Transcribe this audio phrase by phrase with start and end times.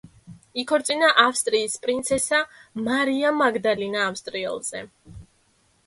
[0.61, 2.41] იქორწინა ავსტრიის პრინცესა
[2.89, 4.87] მარია მაგდალინა ავსტრიელზე.